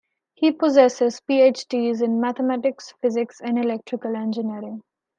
He 0.33 0.51
possesses 0.51 1.21
PhDs 1.29 2.01
in 2.01 2.19
mathematics, 2.19 2.91
physics, 3.03 3.39
and 3.39 3.59
electrical 3.59 4.15
engineering. 4.15 4.81